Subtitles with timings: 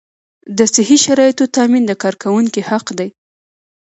[0.57, 3.09] د صحي شرایطو تامین د کارکوونکي حق دی.